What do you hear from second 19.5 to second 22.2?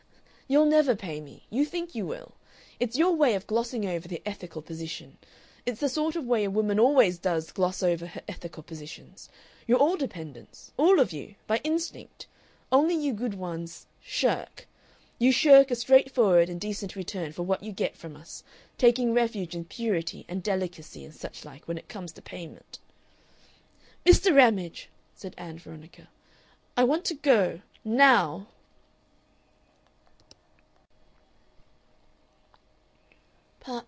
in purity and delicacy and such like when it comes